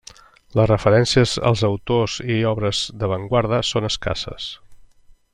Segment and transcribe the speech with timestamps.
[0.59, 4.49] Les referències als autors i obres d'avantguarda són escasses.